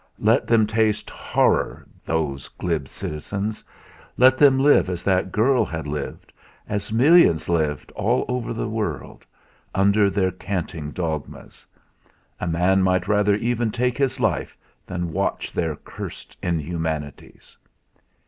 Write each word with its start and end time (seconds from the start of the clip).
Let 0.17 0.47
them 0.47 0.65
taste 0.65 1.11
horror 1.11 1.85
those 2.07 2.47
glib 2.47 2.87
citizens! 2.87 3.63
Let 4.17 4.35
them 4.35 4.57
live 4.57 4.89
as 4.89 5.03
that 5.03 5.31
girl 5.31 5.63
had 5.63 5.85
lived, 5.85 6.33
as 6.67 6.91
millions 6.91 7.47
lived 7.47 7.91
all 7.91 8.25
the 8.41 8.67
world 8.67 9.23
over, 9.75 9.75
under 9.87 10.09
their 10.09 10.31
canting 10.31 10.89
dogmas! 10.89 11.67
A 12.39 12.47
man 12.47 12.81
might 12.81 13.07
rather 13.07 13.35
even 13.35 13.69
take 13.69 13.99
his 13.99 14.19
life 14.19 14.57
than 14.87 15.13
watch 15.13 15.51
their 15.53 15.75
cursed 15.75 16.35
inhumanities. 16.41 17.55